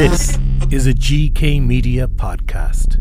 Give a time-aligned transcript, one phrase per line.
[0.00, 0.38] This
[0.70, 2.96] is a GK Media podcast.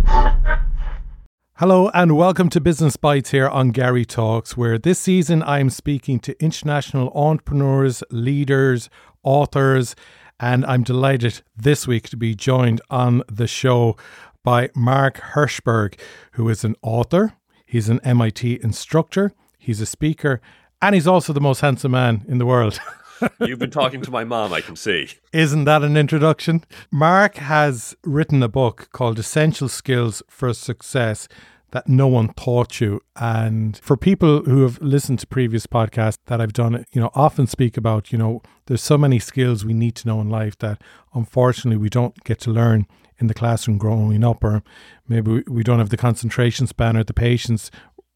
[1.54, 6.20] Hello and welcome to Business Bytes here on Garry Talks, where this season I'm speaking
[6.20, 8.90] to international entrepreneurs, leaders,
[9.24, 9.96] authors,
[10.42, 13.96] and I'm delighted this week to be joined on the show
[14.44, 15.98] by Mark Herschberg,
[16.34, 17.32] who is an author,
[17.66, 20.42] he's an MIT instructor, he's a speaker,
[20.82, 22.78] and he's also the most handsome man in the world.
[23.40, 25.10] You've been talking to my mom, I can see.
[25.34, 26.64] Isn't that an introduction?
[26.92, 31.28] Mark has written a book called Essential Skills for Success
[31.72, 33.00] that no one taught you.
[33.16, 37.48] And for people who have listened to previous podcasts that I've done, you know, often
[37.48, 40.82] speak about, you know, there's so many skills we need to know in life that
[41.14, 42.88] unfortunately we don't get to learn
[43.20, 44.64] in the classroom growing up, or
[45.08, 47.70] maybe we don't have the concentration span or the patience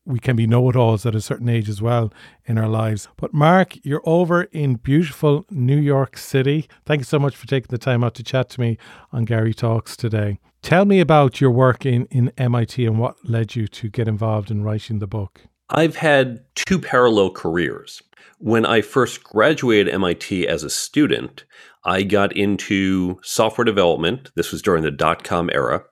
[0.05, 2.11] we can be know it alls at a certain age as well
[2.45, 3.07] in our lives.
[3.17, 6.67] But Mark, you're over in beautiful New York City.
[6.85, 8.77] Thank you so much for taking the time out to chat to me
[9.11, 10.39] on Garry Talks today.
[10.61, 14.49] Tell me about your work in, in MIT and what led you to get involved
[14.49, 15.41] in writing the book.
[15.69, 18.01] I've had two parallel careers.
[18.39, 21.45] When I first graduated MIT as a student,
[21.85, 24.31] I got into software development.
[24.35, 25.83] This was during the dot com era.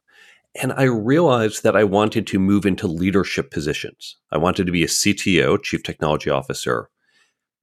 [0.59, 4.17] And I realized that I wanted to move into leadership positions.
[4.31, 6.89] I wanted to be a CTO, Chief Technology Officer.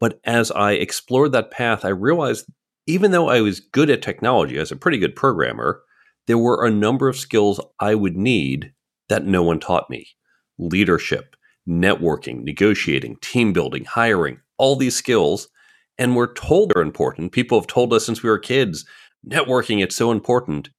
[0.00, 2.47] But as I explored that path, I realized
[2.86, 5.83] even though I was good at technology, as a pretty good programmer,
[6.27, 8.72] there were a number of skills I would need
[9.09, 10.09] that no one taught me
[10.59, 11.36] leadership,
[11.69, 15.48] networking, negotiating, team building, hiring, all these skills.
[15.98, 17.33] And we're told they're important.
[17.33, 18.86] People have told us since we were kids
[19.28, 20.70] networking, it's so important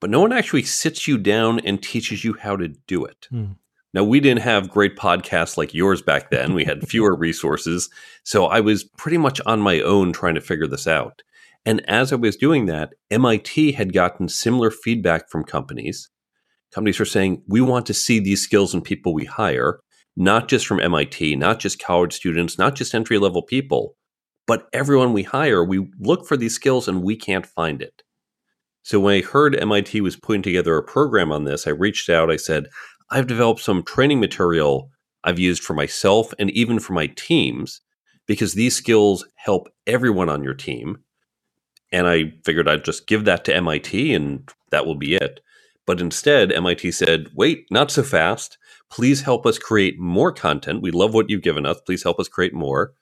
[0.00, 3.28] but no one actually sits you down and teaches you how to do it.
[3.32, 3.56] Mm.
[3.94, 6.52] Now, we didn't have great podcasts like yours back then.
[6.52, 7.88] We had fewer resources.
[8.24, 11.22] So I was pretty much on my own trying to figure this out.
[11.64, 16.10] And as I was doing that, MIT had gotten similar feedback from companies.
[16.72, 19.80] Companies were saying, we want to see these skills in people we hire,
[20.16, 23.96] not just from MIT, not just college students, not just entry level people,
[24.46, 25.64] but everyone we hire.
[25.64, 28.02] We look for these skills and we can't find it.
[28.86, 32.30] So when I heard MIT was putting together a program on this, I reached out.
[32.30, 32.68] I said,
[33.10, 34.92] I've developed some training material
[35.24, 37.80] I've used for myself and even for my teams
[38.26, 40.98] because these skills help everyone on your team.
[41.90, 45.40] And I figured I'd just give that to MIT and that will be it.
[45.84, 48.56] But instead, MIT said, wait, not so fast.
[48.88, 50.80] Please help us create more content.
[50.80, 51.80] We love what you've given us.
[51.80, 52.92] Please help us create more.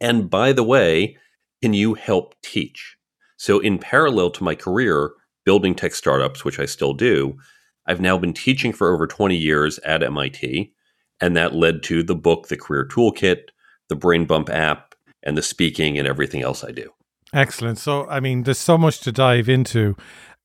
[0.00, 1.16] And by the way,
[1.60, 2.97] can you help teach?
[3.38, 5.12] So, in parallel to my career
[5.46, 7.38] building tech startups, which I still do,
[7.86, 10.74] I've now been teaching for over 20 years at MIT.
[11.20, 13.48] And that led to the book, The Career Toolkit,
[13.88, 16.90] the Brain Bump app, and the speaking and everything else I do.
[17.32, 17.78] Excellent.
[17.78, 19.96] So, I mean, there's so much to dive into.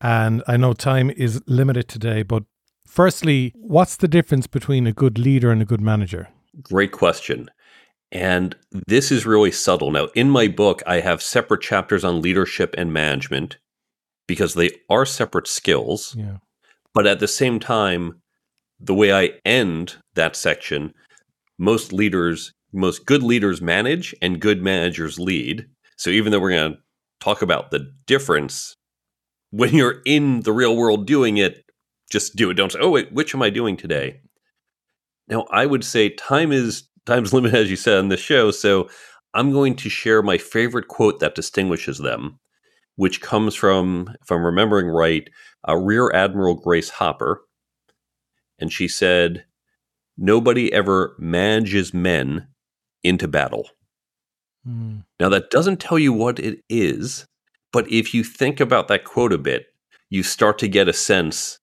[0.01, 2.43] And I know time is limited today, but
[2.85, 6.29] firstly, what's the difference between a good leader and a good manager?
[6.61, 7.49] Great question.
[8.13, 8.55] And
[8.87, 9.89] this is really subtle.
[9.89, 13.57] Now, in my book, I have separate chapters on leadership and management
[14.27, 16.15] because they are separate skills.
[16.15, 16.37] Yeah.
[16.93, 18.21] But at the same time,
[18.79, 20.93] the way I end that section,
[21.57, 25.65] most leaders, most good leaders manage and good managers lead.
[25.97, 26.79] So even though we're going to
[27.19, 28.75] talk about the difference,
[29.49, 31.65] when you're in the real world doing it,
[32.11, 32.53] just do it.
[32.53, 34.21] Don't say, oh, wait, which am I doing today?
[35.27, 38.51] Now, I would say time is time's limited, as you said on the show.
[38.51, 38.89] So
[39.33, 42.39] I'm going to share my favorite quote that distinguishes them,
[42.95, 45.29] which comes from, if I'm remembering right,
[45.67, 47.41] uh, Rear Admiral Grace Hopper.
[48.59, 49.45] And she said,
[50.15, 52.47] Nobody ever manages men
[53.03, 53.69] into battle.
[54.67, 55.03] Mm.
[55.19, 57.25] Now, that doesn't tell you what it is,
[57.71, 59.65] but if you think about that quote a bit,
[60.09, 61.57] you start to get a sense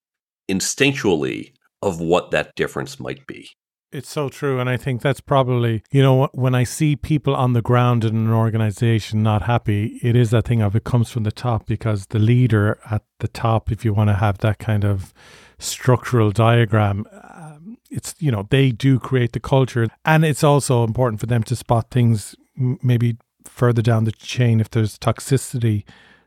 [0.51, 1.53] instinctually
[1.83, 3.49] of what that difference might be.
[3.93, 4.61] It's so true.
[4.61, 8.15] And I think that's probably, you know, when I see people on the ground in
[8.15, 12.07] an organization not happy, it is that thing of it comes from the top because
[12.07, 15.13] the leader at the top, if you want to have that kind of
[15.59, 17.05] structural diagram,
[17.35, 19.89] um, it's, you know, they do create the culture.
[20.05, 24.71] And it's also important for them to spot things maybe further down the chain if
[24.71, 25.83] there's toxicity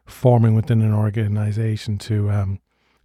[0.05, 2.59] forming within an organization to, um,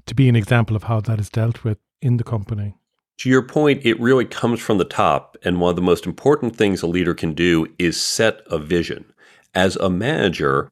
[0.06, 2.75] to be an example of how that is dealt with in the company.
[3.19, 5.37] To your point, it really comes from the top.
[5.43, 9.12] And one of the most important things a leader can do is set a vision.
[9.55, 10.70] As a manager,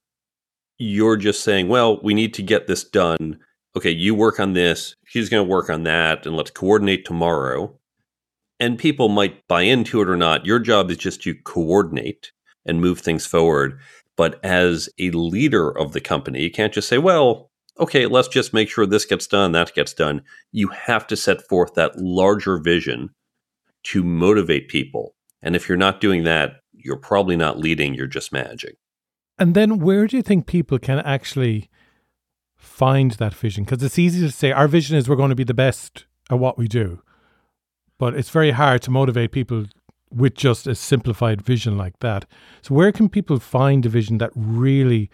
[0.78, 3.38] you're just saying, well, we need to get this done.
[3.76, 7.78] Okay, you work on this, she's going to work on that, and let's coordinate tomorrow.
[8.58, 10.46] And people might buy into it or not.
[10.46, 12.32] Your job is just to coordinate
[12.64, 13.78] and move things forward.
[14.16, 18.54] But as a leader of the company, you can't just say, well, okay, let's just
[18.54, 20.22] make sure this gets done, that gets done.
[20.52, 23.10] You have to set forth that larger vision
[23.84, 25.14] to motivate people.
[25.42, 28.74] And if you're not doing that, you're probably not leading, you're just managing.
[29.38, 31.68] And then where do you think people can actually
[32.56, 33.64] find that vision?
[33.64, 36.38] Because it's easy to say our vision is we're going to be the best at
[36.38, 37.02] what we do.
[37.98, 39.66] But it's very hard to motivate people
[40.10, 42.24] with just a simplified vision like that.
[42.62, 45.10] So where can people find a vision that really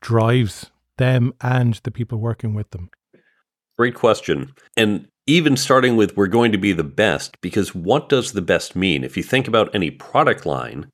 [0.00, 2.90] drives them and the people working with them?
[3.76, 4.52] Great question.
[4.76, 8.76] And even starting with we're going to be the best, because what does the best
[8.76, 9.04] mean?
[9.04, 10.90] If you think about any product line,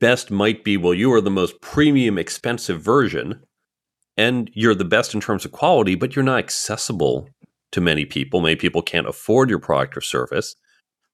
[0.00, 3.40] best might be, well, you are the most premium, expensive version,
[4.16, 7.28] and you're the best in terms of quality, but you're not accessible
[7.72, 8.40] to many people.
[8.40, 10.54] Many people can't afford your product or service.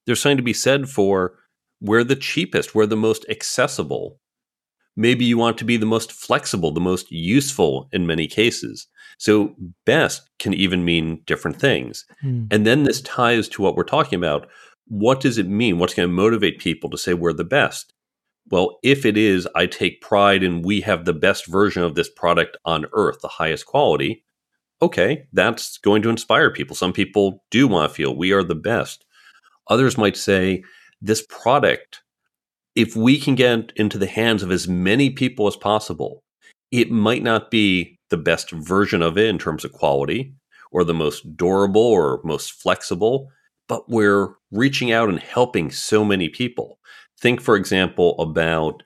[0.07, 1.35] There's something to be said for
[1.81, 4.20] we're the cheapest, we're the most accessible.
[5.00, 8.87] Maybe you want to be the most flexible, the most useful in many cases.
[9.17, 9.55] So,
[9.87, 12.05] best can even mean different things.
[12.23, 12.52] Mm.
[12.52, 14.47] And then this ties to what we're talking about.
[14.88, 15.79] What does it mean?
[15.79, 17.94] What's going to motivate people to say we're the best?
[18.50, 22.11] Well, if it is, I take pride in we have the best version of this
[22.11, 24.25] product on earth, the highest quality,
[24.82, 26.76] okay, that's going to inspire people.
[26.76, 29.05] Some people do want to feel we are the best.
[29.69, 30.62] Others might say,
[31.00, 32.02] this product,
[32.75, 36.23] if we can get into the hands of as many people as possible,
[36.71, 40.35] it might not be the best version of it in terms of quality
[40.73, 43.29] or the most durable or most flexible,
[43.69, 46.79] but we're reaching out and helping so many people.
[47.21, 48.83] Think, for example, about,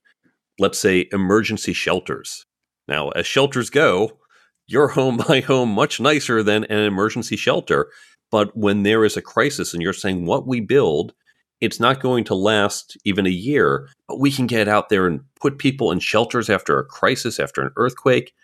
[0.59, 2.47] let's say, emergency shelters.
[2.89, 4.19] Now, as shelters go,
[4.67, 7.91] your home, my home, much nicer than an emergency shelter.
[8.31, 11.13] But when there is a crisis and you're saying what we build,
[11.61, 15.21] it's not going to last even a year, but we can get out there and
[15.41, 18.35] put people in shelters after a crisis, after an earthquake.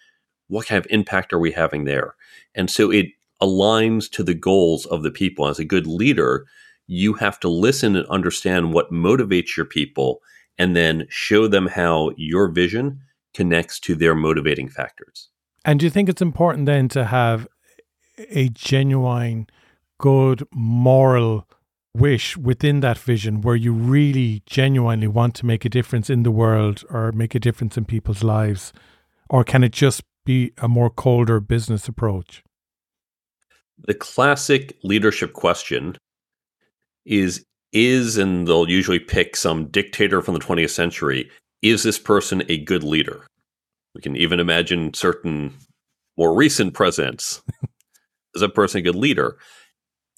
[0.49, 2.15] What kind of impact are we having there?
[2.55, 3.07] And so it
[3.43, 5.47] aligns to the goals of the people.
[5.47, 6.47] As a good leader,
[6.87, 10.21] you have to listen and understand what motivates your people
[10.59, 13.01] and then show them how your vision
[13.33, 15.29] connects to their motivating factors.
[15.65, 17.47] And do you think it's important then to have
[18.31, 19.47] a genuine,
[19.99, 21.47] good, moral
[21.95, 26.31] wish within that vision where you really genuinely want to make a difference in the
[26.31, 28.73] world or make a difference in people's lives?
[29.29, 32.43] Or can it just be a more colder business approach?
[33.87, 35.97] The classic leadership question
[37.05, 41.31] is is and they'll usually pick some dictator from the 20th century
[41.63, 43.25] is this person a good leader
[43.95, 45.55] we can even imagine certain
[46.17, 47.43] more recent presidents
[48.35, 49.39] is a person a good leader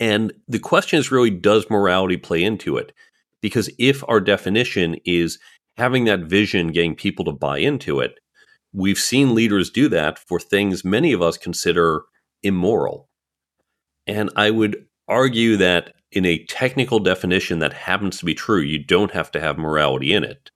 [0.02, 2.93] and the question is really does morality play into it
[3.40, 5.38] because if our definition is
[5.76, 8.19] having that vision getting people to buy into it
[8.72, 12.02] we've seen leaders do that for things many of us consider
[12.43, 13.08] immoral
[14.06, 18.78] and i would argue that in a technical definition that happens to be true, you
[18.78, 20.50] don't have to have morality in it.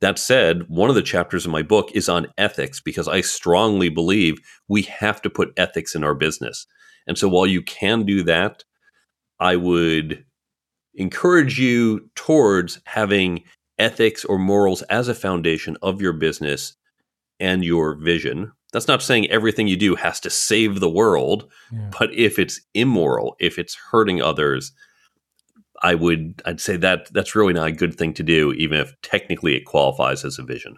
[0.00, 3.90] That said, one of the chapters in my book is on ethics because I strongly
[3.90, 4.38] believe
[4.68, 6.66] we have to put ethics in our business.
[7.06, 8.64] And so while you can do that,
[9.38, 10.24] I would
[10.94, 13.42] encourage you towards having
[13.78, 16.74] ethics or morals as a foundation of your business
[17.38, 18.52] and your vision.
[18.72, 21.90] That's not saying everything you do has to save the world, yeah.
[21.98, 24.72] but if it's immoral, if it's hurting others,
[25.82, 28.94] I would I'd say that that's really not a good thing to do, even if
[29.02, 30.76] technically it qualifies as a vision.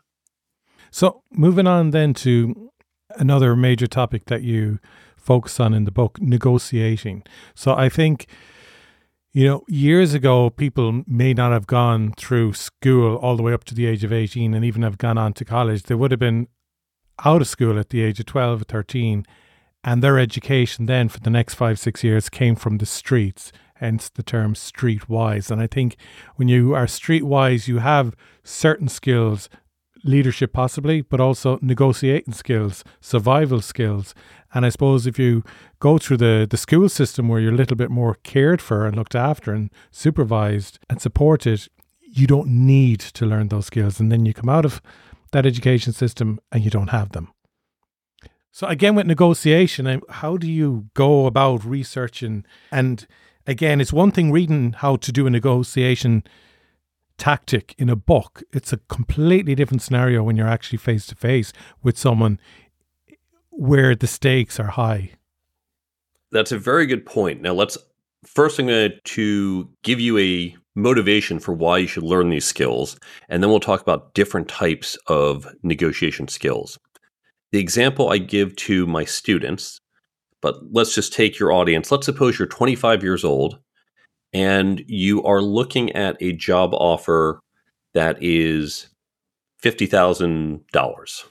[0.90, 2.70] So moving on then to
[3.16, 4.78] another major topic that you
[5.22, 7.22] focus on in the book, negotiating.
[7.54, 8.26] So I think
[9.32, 13.64] you know, years ago, people may not have gone through school all the way up
[13.64, 15.84] to the age of 18 and even have gone on to college.
[15.84, 16.48] They would have been
[17.24, 19.26] out of school at the age of 12 or 13,
[19.84, 24.10] and their education then for the next five, six years came from the streets, hence
[24.10, 25.50] the term streetwise.
[25.50, 25.96] And I think
[26.36, 28.14] when you are streetwise, you have
[28.44, 29.48] certain skills,
[30.04, 34.14] leadership possibly, but also negotiating skills, survival skills.
[34.54, 35.42] And I suppose if you
[35.80, 38.96] go through the, the school system where you're a little bit more cared for and
[38.96, 41.68] looked after and supervised and supported,
[42.00, 43.98] you don't need to learn those skills.
[43.98, 44.82] And then you come out of
[45.32, 47.32] that education system and you don't have them.
[48.50, 52.44] So again, with negotiation, how do you go about researching?
[52.70, 53.06] And
[53.46, 56.22] again, it's one thing reading how to do a negotiation
[57.18, 58.42] tactic in a book.
[58.52, 61.52] It's a completely different scenario when you're actually face to face
[61.82, 62.38] with someone
[63.50, 65.12] where the stakes are high.
[66.30, 67.42] That's a very good point.
[67.42, 67.76] Now let's
[68.24, 72.98] first I'm going to give you a motivation for why you should learn these skills.
[73.28, 76.78] And then we'll talk about different types of negotiation skills.
[77.50, 79.80] The example I give to my students,
[80.40, 81.92] but let's just take your audience.
[81.92, 83.58] Let's suppose you're 25 years old
[84.32, 87.40] and you are looking at a job offer
[87.94, 88.88] that is
[89.62, 91.24] $50,000.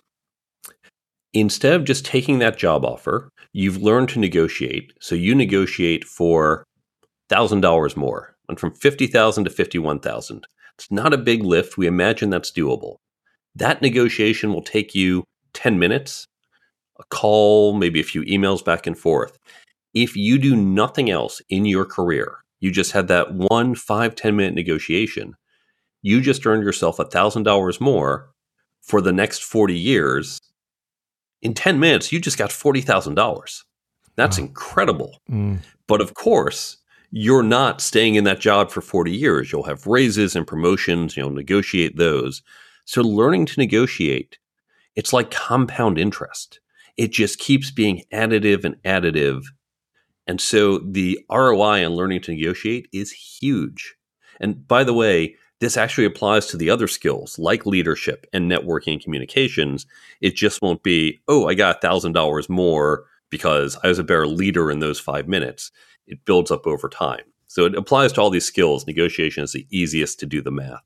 [1.33, 4.93] Instead of just taking that job offer, you've learned to negotiate.
[4.99, 6.65] So you negotiate for
[7.29, 10.45] $1,000 more, went from 50,000 to 51,000.
[10.77, 11.77] It's not a big lift.
[11.77, 12.97] We imagine that's doable.
[13.55, 16.25] That negotiation will take you 10 minutes,
[16.99, 19.37] a call, maybe a few emails back and forth.
[19.93, 24.37] If you do nothing else in your career, you just had that one five ten
[24.37, 25.35] minute negotiation,
[26.01, 28.31] you just earned yourself $1,000 more
[28.81, 30.39] for the next 40 years.
[31.41, 33.63] In 10 minutes, you just got $40,000.
[34.15, 34.45] That's wow.
[34.45, 35.21] incredible.
[35.29, 35.59] Mm.
[35.87, 36.77] But of course,
[37.11, 39.51] you're not staying in that job for 40 years.
[39.51, 42.41] You'll have raises and promotions, you'll negotiate those.
[42.85, 44.37] So learning to negotiate,
[44.95, 46.59] it's like compound interest.
[46.97, 49.43] It just keeps being additive and additive.
[50.31, 53.95] And so the ROI on learning to negotiate is huge.
[54.39, 58.93] And by the way, this actually applies to the other skills like leadership and networking
[58.93, 59.85] and communications.
[60.21, 64.71] It just won't be, oh, I got $1,000 more because I was a better leader
[64.71, 65.69] in those five minutes.
[66.07, 67.25] It builds up over time.
[67.47, 68.87] So it applies to all these skills.
[68.87, 70.79] Negotiation is the easiest to do the math.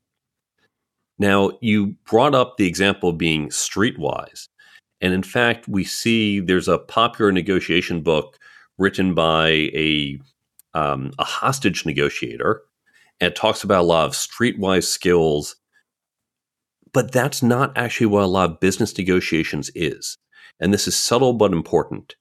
[1.19, 4.47] Now, you brought up the example of being streetwise.
[5.01, 8.39] And in fact, we see there's a popular negotiation book
[8.77, 10.19] written by a,
[10.73, 12.61] um, a hostage negotiator.
[13.19, 15.55] And it talks about a lot of streetwise skills.
[16.93, 20.17] But that's not actually what a lot of business negotiations is.
[20.59, 22.15] And this is subtle but important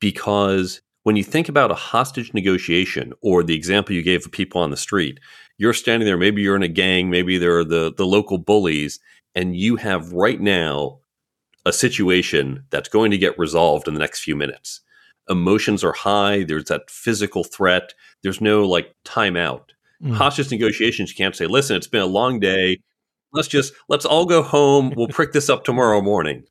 [0.00, 4.60] because when you think about a hostage negotiation or the example you gave of people
[4.60, 5.18] on the street,
[5.58, 8.98] you're standing there, maybe you're in a gang, maybe they're the, the local bullies,
[9.34, 10.98] and you have right now
[11.64, 14.80] a situation that's going to get resolved in the next few minutes.
[15.28, 19.62] Emotions are high, there's that physical threat, there's no like timeout.
[20.02, 20.14] Mm.
[20.14, 22.78] Hostage negotiations, you can't say, listen, it's been a long day.
[23.32, 24.92] Let's just let's all go home.
[24.96, 26.44] We'll pick this up tomorrow morning.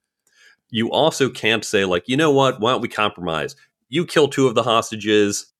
[0.69, 3.55] You also can't say, like, you know what, why don't we compromise?
[3.89, 5.51] You kill two of the hostages,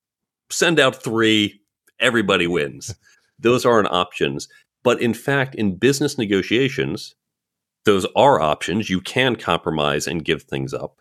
[0.51, 1.61] send out three,
[1.99, 2.95] everybody wins.
[3.39, 4.47] those aren't options.
[4.83, 7.15] But in fact, in business negotiations,
[7.85, 8.89] those are options.
[8.89, 10.98] You can compromise and give things up.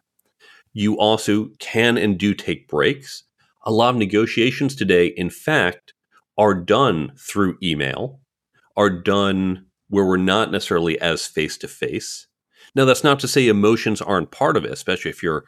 [0.78, 3.24] You also can and do take breaks.
[3.64, 5.92] A lot of negotiations today, in fact,
[6.38, 8.20] are done through email,
[8.76, 12.28] are done where we're not necessarily as face to face.
[12.76, 15.46] Now, that's not to say emotions aren't part of it, especially if you're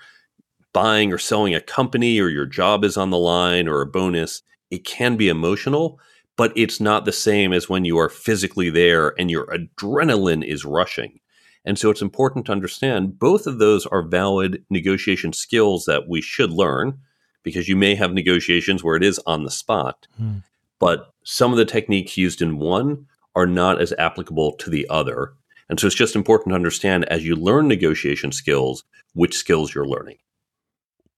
[0.72, 4.42] buying or selling a company or your job is on the line or a bonus.
[4.68, 6.00] It can be emotional,
[6.36, 10.64] but it's not the same as when you are physically there and your adrenaline is
[10.64, 11.20] rushing.
[11.64, 16.20] And so it's important to understand both of those are valid negotiation skills that we
[16.20, 16.98] should learn
[17.42, 20.06] because you may have negotiations where it is on the spot.
[20.16, 20.38] Hmm.
[20.78, 25.34] But some of the techniques used in one are not as applicable to the other.
[25.68, 29.86] And so it's just important to understand as you learn negotiation skills, which skills you're
[29.86, 30.16] learning.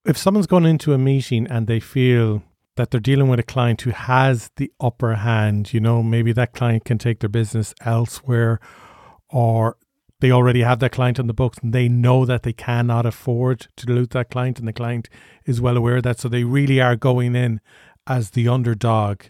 [0.04, 2.42] If someone's gone into a meeting and they feel
[2.76, 5.72] that they're dealing with a client who has the upper hand.
[5.72, 8.60] You know, maybe that client can take their business elsewhere
[9.28, 9.76] or
[10.22, 13.66] they already have that client on the books and they know that they cannot afford
[13.76, 15.08] to dilute that client and the client
[15.46, 16.20] is well aware of that.
[16.20, 17.60] So they really are going in
[18.06, 19.22] as the underdog.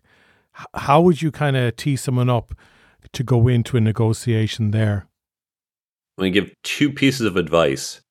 [0.74, 2.54] How would you kind of tee someone up
[3.10, 5.08] to go into a negotiation there?
[6.18, 8.02] Let me give two pieces of advice.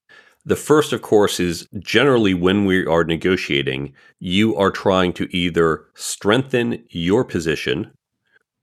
[0.44, 5.86] The first, of course, is generally when we are negotiating, you are trying to either
[5.94, 7.92] strengthen your position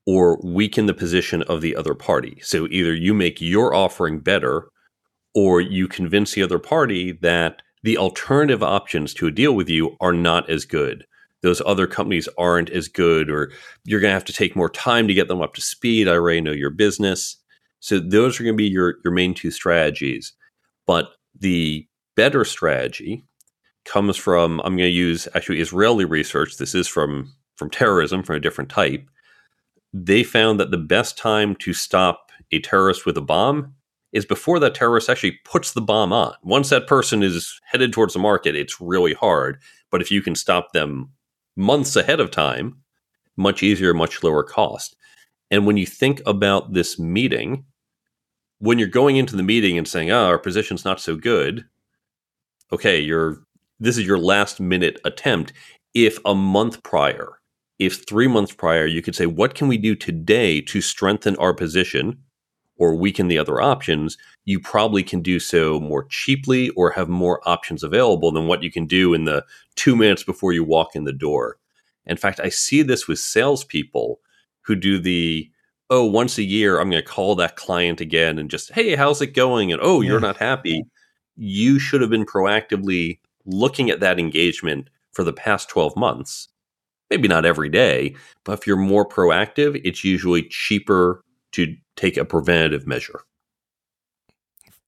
[0.08, 2.40] or weaken the position of the other party.
[2.42, 4.70] So either you make your offering better
[5.34, 9.98] or you convince the other party that the alternative options to a deal with you
[10.00, 11.04] are not as good.
[11.42, 13.52] Those other companies aren't as good, or
[13.84, 16.08] you're going to have to take more time to get them up to speed.
[16.08, 17.36] I already know your business.
[17.80, 20.32] So those are going to be your, your main two strategies.
[20.86, 21.86] But the
[22.16, 23.26] better strategy
[23.84, 26.56] comes from I'm going to use actually Israeli research.
[26.56, 29.06] This is from from terrorism from a different type.
[29.92, 33.74] They found that the best time to stop a terrorist with a bomb
[34.12, 36.34] is before that terrorist actually puts the bomb on.
[36.42, 39.60] Once that person is headed towards the market, it's really hard.
[39.90, 41.10] But if you can stop them
[41.56, 42.78] months ahead of time,
[43.36, 44.96] much easier, much lower cost.
[45.50, 47.64] And when you think about this meeting,
[48.58, 51.64] when you're going into the meeting and saying, "Oh, our position's not so good,"
[52.72, 53.44] okay, you're
[53.80, 55.52] this is your last minute attempt.
[55.94, 57.37] If a month prior,
[57.78, 61.54] if three months prior, you could say, "What can we do today to strengthen our
[61.54, 62.18] position?"
[62.78, 67.46] or weaken the other options, you probably can do so more cheaply or have more
[67.46, 69.44] options available than what you can do in the
[69.74, 71.58] two minutes before you walk in the door.
[72.06, 74.20] In fact, I see this with salespeople
[74.62, 75.50] who do the
[75.90, 79.22] oh, once a year, I'm going to call that client again and just, hey, how's
[79.22, 79.72] it going?
[79.72, 80.84] And oh, you're not happy.
[81.34, 86.48] You should have been proactively looking at that engagement for the past 12 months.
[87.10, 91.22] Maybe not every day, but if you're more proactive, it's usually cheaper
[91.52, 93.20] to take a preventative measure.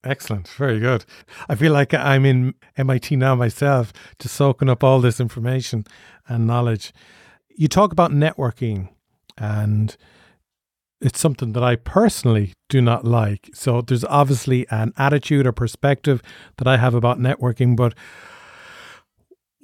[0.03, 0.47] Excellent.
[0.47, 1.05] Very good.
[1.47, 5.85] I feel like I'm in MIT now myself, just soaking up all this information
[6.27, 6.91] and knowledge.
[7.49, 8.89] You talk about networking,
[9.37, 9.95] and
[11.01, 13.49] it's something that I personally do not like.
[13.53, 16.21] So there's obviously an attitude or perspective
[16.57, 17.93] that I have about networking, but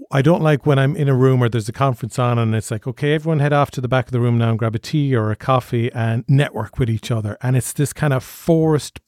[0.09, 2.71] I don't like when I'm in a room or there's a conference on and it's
[2.71, 4.79] like, okay, everyone head off to the back of the room now and grab a
[4.79, 7.37] tea or a coffee and network with each other.
[7.41, 9.01] And it's this kind of forced,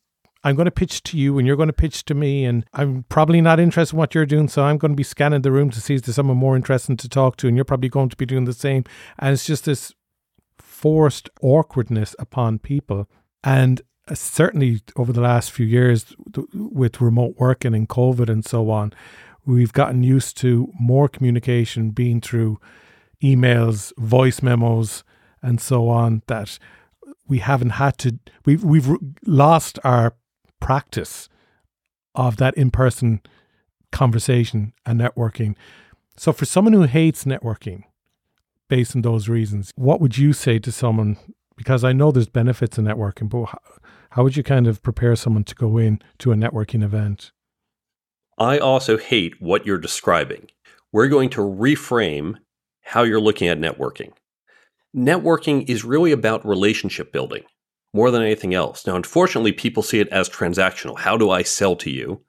[0.44, 2.44] I'm going to pitch to you and you're going to pitch to me.
[2.44, 4.50] And I'm probably not interested in what you're doing.
[4.50, 6.98] So I'm going to be scanning the room to see if there's someone more interesting
[6.98, 7.48] to talk to.
[7.48, 8.84] And you're probably going to be doing the same.
[9.18, 9.94] And it's just this
[10.58, 13.08] forced awkwardness upon people.
[13.42, 16.14] And uh, certainly over the last few years
[16.54, 18.94] with remote working and COVID and so on,
[19.56, 22.60] we've gotten used to more communication being through
[23.24, 25.04] emails, voice memos,
[25.42, 26.60] and so on that
[27.28, 28.90] we haven't had to we've we've
[29.26, 30.16] lost our
[30.60, 31.30] practice
[32.16, 33.22] of that in-person
[33.92, 35.56] conversation and networking.
[36.18, 37.84] So for someone who hates networking
[38.68, 41.18] based on those reasons, what would you say to someone
[41.56, 43.60] because I know there's benefits in networking, but how,
[44.12, 47.32] how would you kind of prepare someone to go in to a networking event?
[48.40, 50.48] I also hate what you're describing.
[50.94, 52.36] We're going to reframe
[52.82, 54.14] how you're looking at networking.
[54.96, 57.44] Networking is really about relationship building
[57.94, 58.88] more than anything else.
[58.88, 60.98] Now, unfortunately, people see it as transactional.
[60.98, 62.24] How do I sell to you?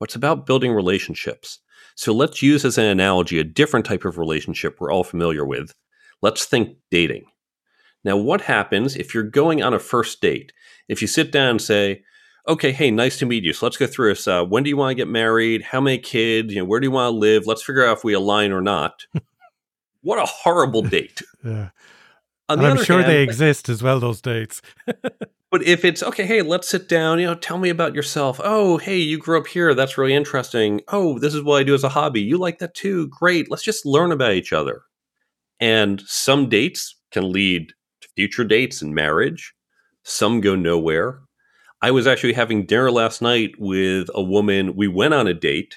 [0.00, 1.60] It's about building relationships.
[1.94, 5.74] So let's use as an analogy a different type of relationship we're all familiar with.
[6.22, 7.26] Let's think dating.
[8.04, 10.52] Now, what happens if you're going on a first date?
[10.88, 12.02] If you sit down and say,
[12.48, 13.52] okay, hey, nice to meet you.
[13.52, 14.26] So let's go through this.
[14.26, 15.62] Uh, when do you want to get married?
[15.62, 16.52] How many kids?
[16.52, 17.46] You know, where do you want to live?
[17.46, 19.06] Let's figure out if we align or not.
[20.02, 21.22] what a horrible date.
[21.44, 21.70] yeah.
[22.48, 24.60] I'm sure hand, they exist as well, those dates.
[25.50, 28.40] but if it's okay, hey, let's sit down, you know, tell me about yourself.
[28.42, 29.74] Oh, hey, you grew up here.
[29.74, 30.82] That's really interesting.
[30.88, 32.20] Oh, this is what I do as a hobby.
[32.20, 33.08] You like that too.
[33.08, 33.50] Great.
[33.50, 34.82] Let's just learn about each other.
[35.60, 39.54] And some dates can lead to future dates and marriage.
[40.02, 41.22] Some go nowhere.
[41.82, 44.76] I was actually having dinner last night with a woman.
[44.76, 45.76] We went on a date.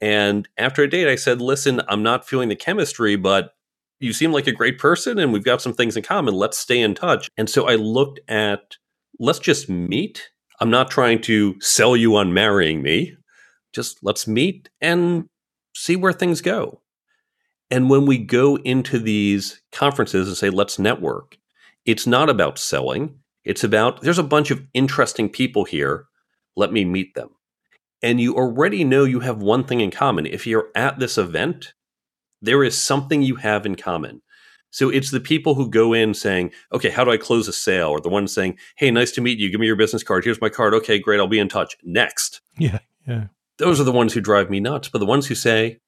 [0.00, 3.54] And after a date, I said, Listen, I'm not feeling the chemistry, but
[4.00, 6.34] you seem like a great person and we've got some things in common.
[6.34, 7.30] Let's stay in touch.
[7.36, 8.76] And so I looked at,
[9.20, 10.28] let's just meet.
[10.60, 13.16] I'm not trying to sell you on marrying me.
[13.72, 15.28] Just let's meet and
[15.74, 16.82] see where things go.
[17.70, 21.38] And when we go into these conferences and say, let's network,
[21.86, 23.21] it's not about selling.
[23.44, 26.06] It's about there's a bunch of interesting people here.
[26.56, 27.30] Let me meet them.
[28.02, 30.26] And you already know you have one thing in common.
[30.26, 31.72] If you're at this event,
[32.40, 34.22] there is something you have in common.
[34.70, 37.88] So it's the people who go in saying, okay, how do I close a sale?
[37.90, 39.50] Or the ones saying, hey, nice to meet you.
[39.50, 40.24] Give me your business card.
[40.24, 40.74] Here's my card.
[40.74, 41.20] Okay, great.
[41.20, 41.76] I'll be in touch.
[41.82, 42.40] Next.
[42.58, 42.78] Yeah.
[43.06, 43.26] Yeah.
[43.58, 44.88] Those are the ones who drive me nuts.
[44.88, 45.78] But the ones who say,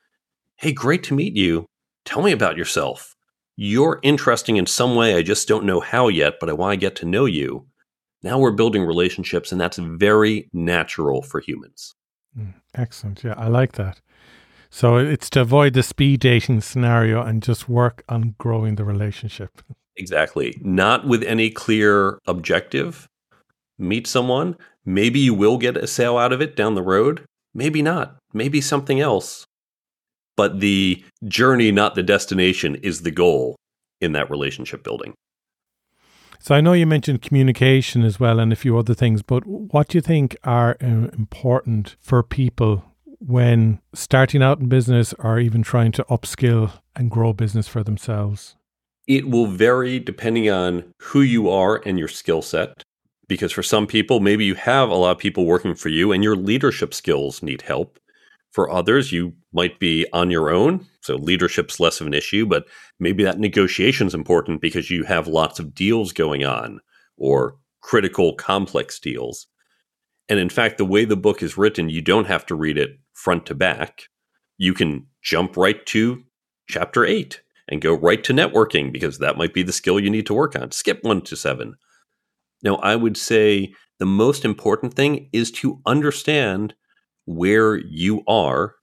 [0.56, 1.66] hey, great to meet you.
[2.04, 3.16] Tell me about yourself
[3.56, 5.14] you're interesting in some way.
[5.14, 7.66] I just don't know how yet, but I want to get to know you.
[8.22, 11.94] Now we're building relationships, and that's very natural for humans.
[12.38, 13.22] Mm, excellent.
[13.22, 14.00] Yeah, I like that.
[14.70, 19.62] So it's to avoid the speed dating scenario and just work on growing the relationship.
[19.96, 20.58] Exactly.
[20.60, 23.08] Not with any clear objective.
[23.78, 24.56] Meet someone.
[24.84, 27.24] Maybe you will get a sale out of it down the road.
[27.54, 28.16] Maybe not.
[28.32, 29.46] Maybe something else
[30.36, 33.56] but the journey, not the destination, is the goal
[34.00, 35.14] in that relationship building.
[36.40, 39.88] So I know you mentioned communication as well and a few other things, but what
[39.88, 42.84] do you think are uh, important for people
[43.18, 48.56] when starting out in business or even trying to upskill and grow business for themselves?
[49.06, 52.82] It will vary depending on who you are and your skill set.
[53.26, 56.22] Because for some people, maybe you have a lot of people working for you and
[56.22, 57.98] your leadership skills need help.
[58.54, 62.66] For others, you might be on your own, so leadership's less of an issue, but
[63.00, 66.78] maybe that negotiation is important because you have lots of deals going on
[67.16, 69.48] or critical, complex deals.
[70.28, 72.92] And in fact, the way the book is written, you don't have to read it
[73.12, 74.04] front to back.
[74.56, 76.22] You can jump right to
[76.68, 80.26] chapter eight and go right to networking because that might be the skill you need
[80.26, 80.70] to work on.
[80.70, 81.74] Skip one to seven.
[82.62, 86.74] Now, I would say the most important thing is to understand
[87.26, 88.74] where you are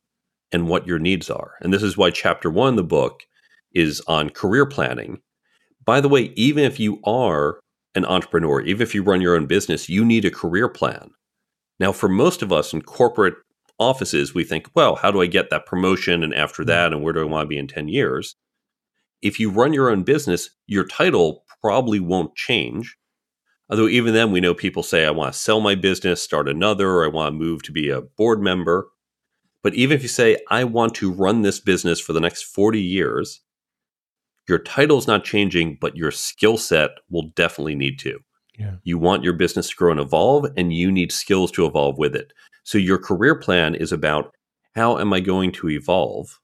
[0.52, 1.54] and what your needs are.
[1.62, 3.24] And this is why chapter one of the book
[3.74, 5.22] is on career planning.
[5.86, 7.60] By the way, even if you are
[7.96, 11.12] an entrepreneur, even if you run your own business, you need a career plan.
[11.80, 13.36] Now, for most of us in corporate
[13.80, 16.24] offices, we think, well, how do I get that promotion?
[16.24, 16.68] And after mm.
[16.68, 18.36] that, and where do I want to be in 10 years?
[19.22, 22.98] If you run your own business, your title probably won't change.
[23.72, 26.90] Although, even then, we know people say, I want to sell my business, start another,
[26.90, 28.90] or I want to move to be a board member.
[29.64, 32.82] But even if you say, I want to run this business for the next 40
[32.82, 33.40] years,
[34.48, 38.20] your title's not changing, but your skill set will definitely need to.
[38.60, 38.76] Yeah.
[38.84, 42.14] You want your business to grow and evolve, and you need skills to evolve with
[42.14, 42.34] it.
[42.64, 44.36] So your career plan is about
[44.76, 46.40] how am I going to evolve?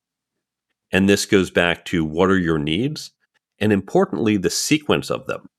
[0.92, 3.12] And this goes back to what are your needs?
[3.60, 5.50] And importantly, the sequence of them.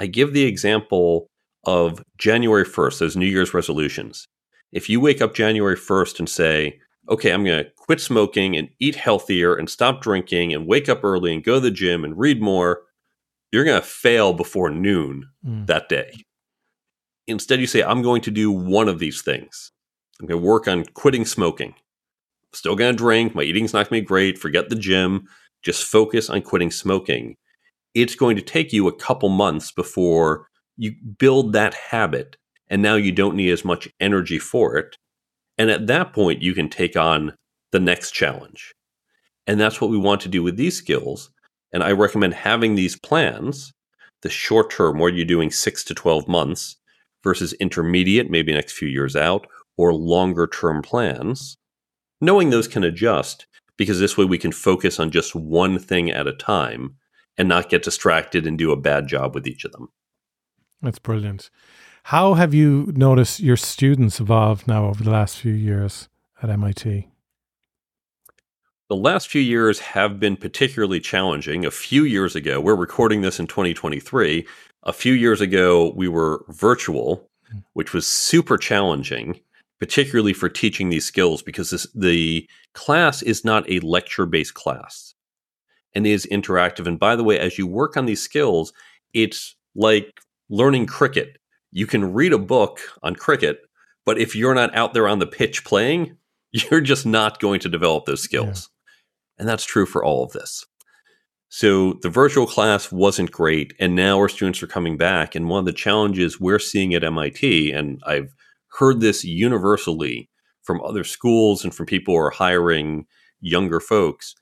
[0.00, 1.28] I give the example
[1.64, 4.26] of January 1st, those New Year's resolutions.
[4.72, 8.70] If you wake up January 1st and say, okay, I'm going to quit smoking and
[8.78, 12.18] eat healthier and stop drinking and wake up early and go to the gym and
[12.18, 12.82] read more,
[13.52, 15.66] you're going to fail before noon mm.
[15.66, 16.24] that day.
[17.26, 19.72] Instead, you say, I'm going to do one of these things.
[20.20, 21.74] I'm going to work on quitting smoking.
[22.52, 23.34] Still going to drink.
[23.34, 24.38] My eating's not going to be great.
[24.38, 25.28] Forget the gym.
[25.62, 27.36] Just focus on quitting smoking.
[27.94, 32.36] It's going to take you a couple months before you build that habit.
[32.68, 34.96] And now you don't need as much energy for it.
[35.58, 37.34] And at that point, you can take on
[37.72, 38.72] the next challenge.
[39.46, 41.30] And that's what we want to do with these skills.
[41.72, 43.72] And I recommend having these plans,
[44.22, 46.76] the short term, where you're doing six to 12 months
[47.22, 51.56] versus intermediate, maybe next few years out, or longer term plans,
[52.20, 56.26] knowing those can adjust because this way we can focus on just one thing at
[56.26, 56.96] a time
[57.36, 59.88] and not get distracted and do a bad job with each of them.
[60.82, 61.50] That's brilliant.
[62.04, 66.08] How have you noticed your students evolve now over the last few years
[66.42, 67.08] at MIT?
[68.88, 71.64] The last few years have been particularly challenging.
[71.64, 74.46] A few years ago, we're recording this in 2023.
[74.82, 77.58] A few years ago, we were virtual, hmm.
[77.74, 79.38] which was super challenging
[79.80, 85.14] particularly for teaching these skills because this, the class is not a lecture based class
[85.94, 86.86] and is interactive.
[86.86, 88.72] And by the way, as you work on these skills,
[89.12, 91.38] it's like learning cricket.
[91.72, 93.60] You can read a book on cricket,
[94.04, 96.16] but if you're not out there on the pitch playing,
[96.52, 98.68] you're just not going to develop those skills.
[98.68, 99.40] Yeah.
[99.40, 100.66] And that's true for all of this.
[101.48, 103.74] So the virtual class wasn't great.
[103.80, 105.34] And now our students are coming back.
[105.34, 108.32] And one of the challenges we're seeing at MIT, and I've
[108.78, 110.30] heard this universally
[110.62, 113.06] from other schools and from people who are hiring
[113.40, 114.34] younger folks.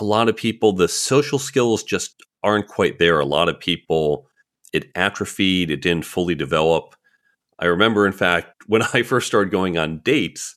[0.00, 3.20] A lot of people, the social skills just aren't quite there.
[3.20, 4.26] A lot of people,
[4.72, 6.94] it atrophied, it didn't fully develop.
[7.58, 10.56] I remember, in fact, when I first started going on dates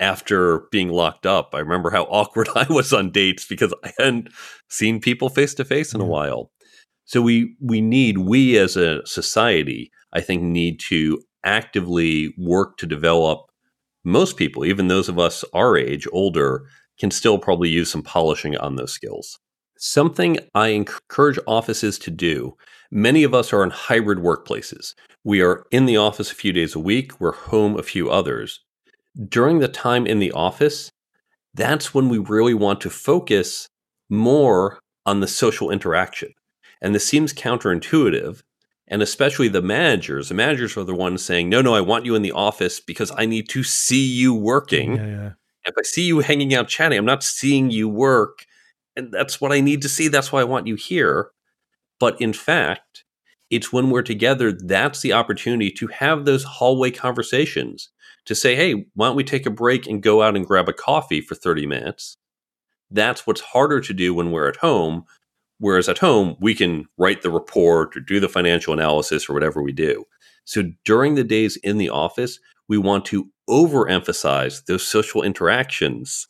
[0.00, 4.28] after being locked up, I remember how awkward I was on dates because I hadn't
[4.68, 6.50] seen people face to face in a while.
[7.06, 12.86] So we we need we as a society, I think, need to actively work to
[12.86, 13.46] develop
[14.04, 16.66] most people, even those of us our age, older,
[16.98, 19.38] can still probably use some polishing on those skills.
[19.76, 22.54] Something I encourage offices to do
[22.90, 24.94] many of us are in hybrid workplaces.
[25.24, 28.60] We are in the office a few days a week, we're home a few others.
[29.28, 30.90] During the time in the office,
[31.54, 33.68] that's when we really want to focus
[34.08, 36.30] more on the social interaction.
[36.80, 38.42] And this seems counterintuitive,
[38.88, 40.28] and especially the managers.
[40.28, 43.12] The managers are the ones saying, "No, no, I want you in the office because
[43.16, 44.96] I need to see you working.
[44.96, 45.30] Yeah, yeah.
[45.66, 48.44] If I see you hanging out chatting, I'm not seeing you work,
[48.96, 50.08] and that's what I need to see.
[50.08, 51.30] That's why I want you here."
[52.00, 53.04] But in fact,
[53.50, 57.90] it's when we're together that's the opportunity to have those hallway conversations.
[58.26, 60.72] To say, "Hey, why don't we take a break and go out and grab a
[60.72, 62.16] coffee for 30 minutes?"
[62.90, 65.04] That's what's harder to do when we're at home
[65.58, 69.62] Whereas at home, we can write the report or do the financial analysis or whatever
[69.62, 70.04] we do.
[70.44, 76.28] So during the days in the office, we want to overemphasize those social interactions,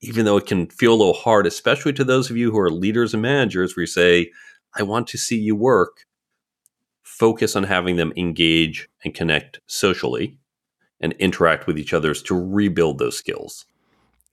[0.00, 2.70] even though it can feel a little hard, especially to those of you who are
[2.70, 4.30] leaders and managers, where you say,
[4.76, 6.04] I want to see you work.
[7.02, 10.38] Focus on having them engage and connect socially
[11.00, 13.66] and interact with each others to rebuild those skills.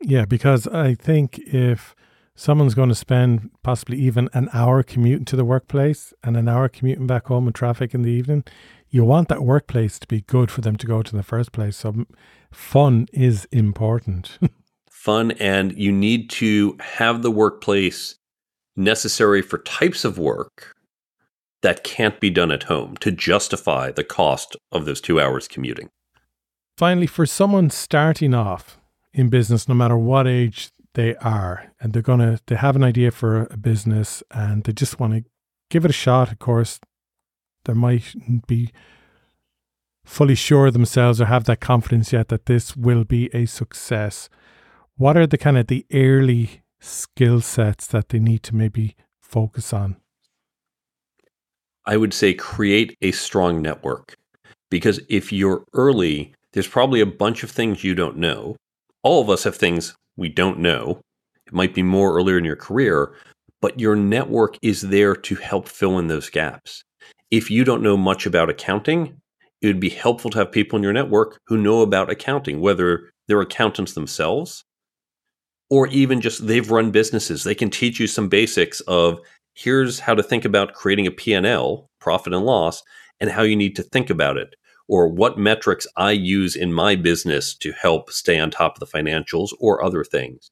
[0.02, 1.96] Yeah, because I think if
[2.36, 6.68] someone's going to spend possibly even an hour commuting to the workplace and an hour
[6.68, 8.44] commuting back home in traffic in the evening,
[8.92, 11.52] you want that workplace to be good for them to go to in the first
[11.54, 11.78] place.
[11.78, 12.06] So
[12.52, 14.38] fun is important.
[14.92, 18.16] fun, and you need to have the workplace
[18.76, 20.76] necessary for types of work
[21.62, 25.90] that can't be done at home to justify the cost of those two hours commuting.
[26.78, 28.80] Finally, for someone starting off
[29.14, 33.12] in business, no matter what age they are, and they're gonna they have an idea
[33.12, 35.24] for a business and they just want to
[35.70, 36.32] give it a shot.
[36.32, 36.80] Of course,
[37.66, 38.72] there mightn't be
[40.04, 44.30] fully sure of themselves or have that confidence yet that this will be a success.
[44.96, 49.74] What are the kind of the early skill sets that they need to maybe focus
[49.74, 49.98] on?
[51.86, 54.16] I would say create a strong network
[54.70, 58.56] because if you're early, there's probably a bunch of things you don't know.
[59.04, 61.02] All of us have things we don't know.
[61.48, 63.14] It might be more earlier in your career,
[63.62, 66.84] but your network is there to help fill in those gaps.
[67.32, 69.22] If you don't know much about accounting,
[69.62, 73.10] it would be helpful to have people in your network who know about accounting, whether
[73.28, 74.66] they're accountants themselves
[75.70, 77.44] or even just they've run businesses.
[77.44, 79.20] They can teach you some basics of
[79.54, 82.84] here's how to think about creating a P&L, profit and loss,
[83.22, 84.54] and how you need to think about it
[84.90, 88.98] or what metrics I use in my business to help stay on top of the
[88.98, 90.52] financials or other things.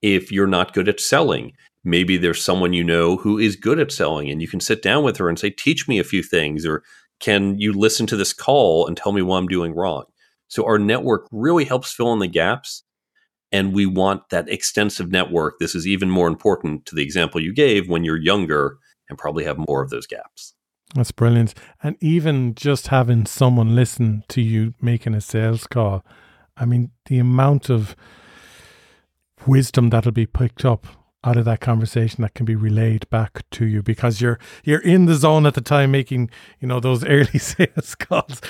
[0.00, 1.52] If you're not good at selling,
[1.86, 5.04] maybe there's someone you know who is good at selling and you can sit down
[5.04, 6.82] with her and say, Teach me a few things, or
[7.20, 10.04] can you listen to this call and tell me what I'm doing wrong?
[10.48, 12.82] So our network really helps fill in the gaps.
[13.52, 15.60] And we want that extensive network.
[15.60, 19.44] This is even more important to the example you gave when you're younger and probably
[19.44, 20.54] have more of those gaps.
[20.94, 21.54] That's brilliant.
[21.82, 26.04] And even just having someone listen to you making a sales call,
[26.56, 27.94] I mean, the amount of
[29.46, 30.86] wisdom that'll be picked up
[31.26, 35.06] out of that conversation that can be relayed back to you because you're you're in
[35.06, 38.40] the zone at the time making you know those early sales calls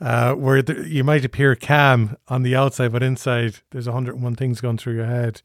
[0.00, 4.60] uh, where the, you might appear calm on the outside but inside there's 101 things
[4.60, 5.42] going through your head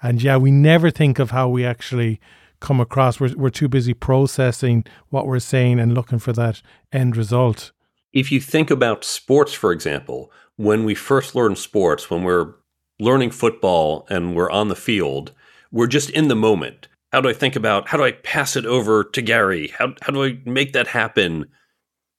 [0.00, 2.20] and yeah we never think of how we actually
[2.60, 3.20] come across.
[3.20, 7.72] We're, we're too busy processing what we're saying and looking for that end result.
[8.12, 12.54] If you think about sports, for example, when we first learn sports, when we're
[12.98, 15.32] learning football and we're on the field,
[15.70, 16.88] we're just in the moment.
[17.12, 19.68] How do I think about how do I pass it over to Garry?
[19.68, 21.46] How, how do I make that happen?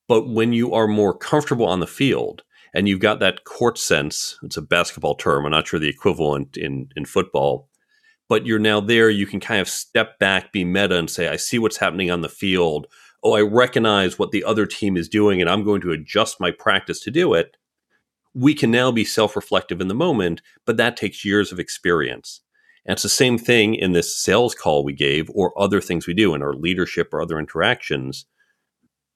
[0.08, 2.42] But when you are more comfortable on the field
[2.74, 6.58] and you've got that court sense, it's a basketball term, I'm not sure the equivalent
[6.58, 7.70] in, in football,
[8.28, 9.10] but you're now there.
[9.10, 12.22] You can kind of step back, be meta, and say, I see what's happening on
[12.22, 12.88] the field.
[13.24, 16.52] Oh, I recognize what the other team is doing, and I'm going to adjust my
[16.52, 17.58] practice to do it.
[18.34, 22.42] We can now be self reflective in the moment, but that takes years of experience.
[22.86, 26.14] And it's the same thing in this sales call we gave, or other things we
[26.14, 28.26] do in our leadership or other interactions.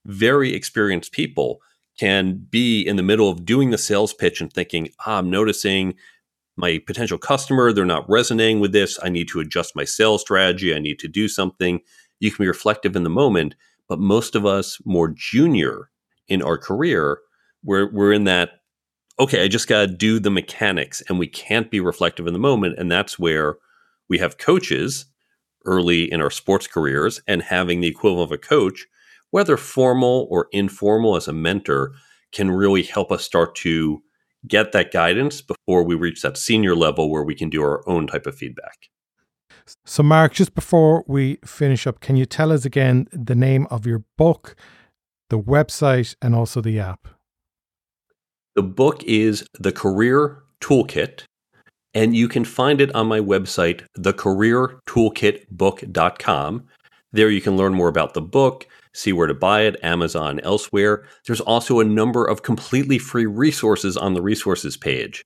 [0.05, 1.59] Very experienced people
[1.99, 5.95] can be in the middle of doing the sales pitch and thinking, ah, I'm noticing
[6.55, 8.99] my potential customer, they're not resonating with this.
[9.01, 10.73] I need to adjust my sales strategy.
[10.73, 11.81] I need to do something.
[12.19, 13.55] You can be reflective in the moment,
[13.89, 15.89] but most of us more junior
[16.27, 17.19] in our career,
[17.63, 18.51] we're, we're in that,
[19.19, 22.39] okay, I just got to do the mechanics and we can't be reflective in the
[22.39, 22.77] moment.
[22.77, 23.57] And that's where
[24.09, 25.05] we have coaches
[25.65, 28.85] early in our sports careers and having the equivalent of a coach,
[29.31, 31.93] whether formal or informal as a mentor,
[32.31, 34.01] can really help us start to
[34.47, 38.07] get that guidance before we reach that senior level where we can do our own
[38.07, 38.89] type of feedback.
[39.85, 43.85] So, Mark, just before we finish up, can you tell us again the name of
[43.85, 44.55] your book,
[45.29, 47.07] the website, and also the app?
[48.55, 51.23] The book is The Career Toolkit,
[51.95, 56.63] and you can find it on my website, thecareertoolkitbook.com.
[57.11, 61.03] There you can learn more about the book, see where to buy it, Amazon, elsewhere.
[61.25, 65.23] There's also a number of completely free resources on the resources page.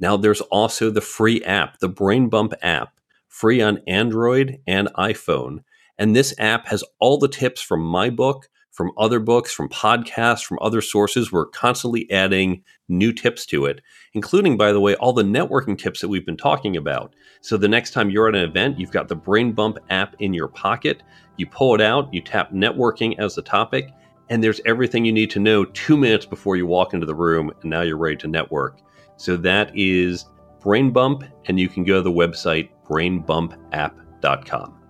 [0.00, 5.60] Now, there's also the free app, the Brain Bump app, free on Android and iPhone.
[5.96, 10.44] And this app has all the tips from my book, from other books, from podcasts,
[10.44, 11.30] from other sources.
[11.30, 13.80] We're constantly adding new tips to it,
[14.14, 17.14] including, by the way, all the networking tips that we've been talking about.
[17.40, 20.34] So the next time you're at an event, you've got the Brain Bump app in
[20.34, 21.04] your pocket.
[21.36, 23.90] You pull it out, you tap networking as the topic,
[24.28, 27.52] and there's everything you need to know two minutes before you walk into the room,
[27.62, 28.80] and now you're ready to network.
[29.16, 30.26] So that is
[30.60, 34.80] Brain Bump, and you can go to the website brainbumpapp.com.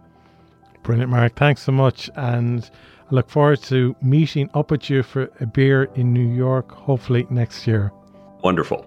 [0.82, 1.34] Brilliant, Mark.
[1.36, 2.10] Thanks so much.
[2.14, 2.70] And
[3.14, 7.66] look forward to meeting up with you for a beer in New York, hopefully next
[7.66, 7.92] year.
[8.42, 8.84] Wonderful.